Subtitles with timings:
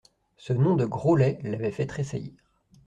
[0.35, 2.33] Ce nom de Grollet l'avait fait tressaillir.